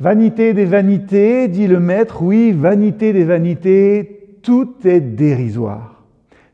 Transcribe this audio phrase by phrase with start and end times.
[0.00, 6.04] Vanité des vanités, dit le maître, oui, vanité des vanités, tout est dérisoire.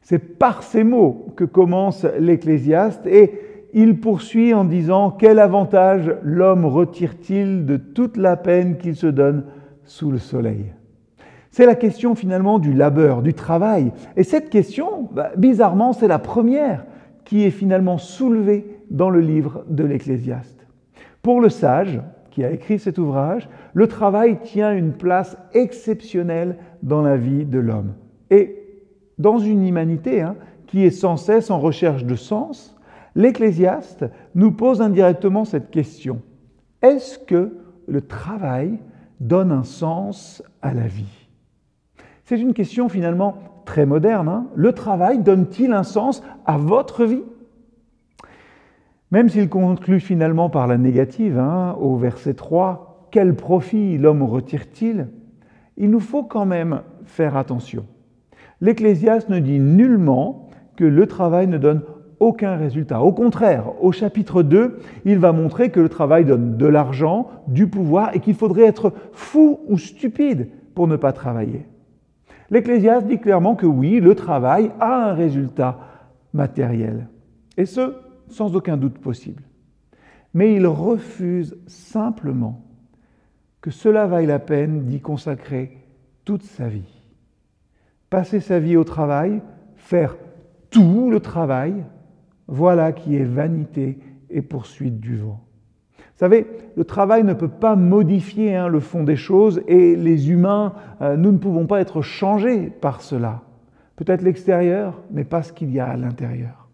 [0.03, 3.35] C'est par ces mots que commence l'Ecclésiaste et
[3.73, 9.45] il poursuit en disant Quel avantage l'homme retire-t-il de toute la peine qu'il se donne
[9.85, 10.73] sous le soleil?
[11.53, 13.93] C'est la question finalement du labeur, du travail.
[14.17, 16.85] Et cette question, bah, bizarrement, c'est la première
[17.25, 20.67] qui est finalement soulevée dans le livre de l'Ecclésiaste.
[21.23, 22.01] Pour le sage,
[22.37, 27.59] qui a écrit cet ouvrage, le travail tient une place exceptionnelle dans la vie de
[27.59, 27.95] l'homme.
[28.29, 28.63] Et
[29.17, 30.37] dans une humanité hein,
[30.67, 32.77] qui est sans cesse en recherche de sens,
[33.15, 34.05] l'Ecclésiaste
[34.35, 36.21] nous pose indirectement cette question.
[36.83, 37.57] Est-ce que
[37.89, 38.81] le travail
[39.19, 41.31] donne un sens à la vie?
[42.25, 44.29] C'est une question finalement très moderne.
[44.29, 44.47] Hein.
[44.55, 47.25] le travail donne-t-il un sens à votre vie?
[49.11, 55.09] Même s'il conclut finalement par la négative, hein, au verset 3, quel profit l'homme retire-t-il?
[55.77, 57.87] Il nous faut quand même faire attention.
[58.61, 61.83] L'Ecclésiaste ne dit nullement que le travail ne donne
[62.19, 63.03] aucun résultat.
[63.03, 67.69] Au contraire, au chapitre 2, il va montrer que le travail donne de l'argent, du
[67.69, 71.67] pouvoir et qu'il faudrait être fou ou stupide pour ne pas travailler.
[72.51, 75.79] L'Ecclésiaste dit clairement que oui, le travail a un résultat
[76.33, 77.09] matériel.
[77.57, 77.95] Et ce,
[78.29, 79.43] sans aucun doute possible.
[80.35, 82.63] Mais il refuse simplement
[83.61, 85.79] que cela vaille la peine d'y consacrer
[86.25, 87.03] toute sa vie.
[88.11, 89.43] Passer sa vie au travail,
[89.77, 90.17] faire
[90.71, 91.85] tout le travail,
[92.49, 93.99] voilà qui est vanité
[94.31, 95.41] et poursuite du vent.
[95.99, 100.31] Vous savez, le travail ne peut pas modifier hein, le fond des choses et les
[100.31, 103.43] humains, euh, nous ne pouvons pas être changés par cela.
[103.97, 106.66] Peut-être l'extérieur, mais pas ce qu'il y a à l'intérieur.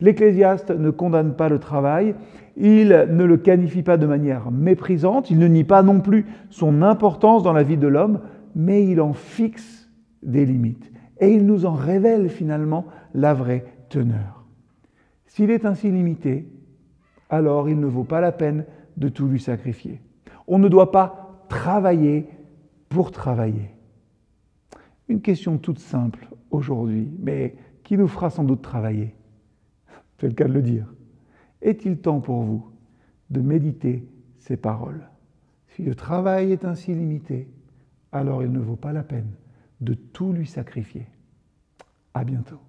[0.00, 2.14] L'Ecclésiaste ne condamne pas le travail,
[2.56, 6.82] il ne le qualifie pas de manière méprisante, il ne nie pas non plus son
[6.82, 8.20] importance dans la vie de l'homme,
[8.54, 9.90] mais il en fixe
[10.22, 10.90] des limites.
[11.20, 14.44] Et il nous en révèle finalement la vraie teneur.
[15.26, 16.48] S'il est ainsi limité,
[17.30, 18.64] alors il ne vaut pas la peine
[18.96, 20.00] de tout lui sacrifier.
[20.46, 22.28] On ne doit pas travailler
[22.88, 23.70] pour travailler.
[25.08, 29.14] Une question toute simple aujourd'hui, mais qui nous fera sans doute travailler.
[30.18, 30.92] C'est le cas de le dire.
[31.62, 32.70] Est-il temps pour vous
[33.30, 35.08] de méditer ces paroles?
[35.68, 37.50] Si le travail est ainsi limité,
[38.12, 39.30] alors il ne vaut pas la peine
[39.80, 41.06] de tout lui sacrifier.
[42.14, 42.60] À bientôt.